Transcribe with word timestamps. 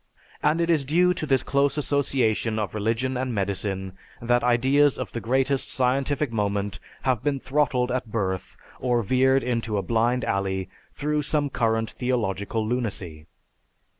And 0.41 0.59
it 0.59 0.71
is 0.71 0.83
due 0.83 1.13
to 1.13 1.27
this 1.27 1.43
close 1.43 1.77
association 1.77 2.57
of 2.57 2.73
religion 2.73 3.15
and 3.15 3.35
medicine 3.35 3.93
that 4.19 4.41
ideas 4.43 4.97
of 4.97 5.11
the 5.11 5.19
greatest 5.21 5.71
scientific 5.71 6.31
moment 6.31 6.79
have 7.03 7.21
been 7.21 7.39
throttled 7.39 7.91
at 7.91 8.11
birth 8.11 8.57
or 8.79 9.03
veered 9.03 9.43
into 9.43 9.77
a 9.77 9.83
blind 9.83 10.25
alley 10.25 10.69
through 10.91 11.21
some 11.21 11.51
current 11.51 11.91
theological 11.91 12.65
lunacy. 12.67 13.27